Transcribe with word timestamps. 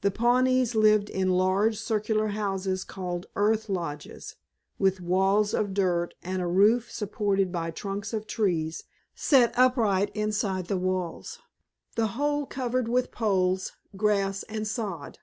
The 0.00 0.10
Pawnees 0.10 0.74
lived 0.74 1.08
in 1.08 1.28
large 1.36 1.76
circular 1.78 2.30
houses 2.34 2.82
called 2.82 3.26
"earth 3.36 3.68
lodges," 3.68 4.34
with 4.76 5.00
walls 5.00 5.54
of 5.54 5.72
dirt 5.72 6.14
and 6.20 6.42
a 6.42 6.48
roof 6.48 6.90
supported 6.90 7.52
by 7.52 7.70
trunks 7.70 8.12
of 8.12 8.26
trees 8.26 8.82
set 9.14 9.56
upright 9.56 10.10
inside 10.16 10.62
of 10.62 10.66
the 10.66 10.76
walls, 10.78 11.38
the 11.94 12.08
whole 12.18 12.44
covered 12.44 12.88
with 12.88 13.12
poles, 13.12 13.70
grass 13.96 14.42
and 14.48 14.66
sod. 14.66 15.20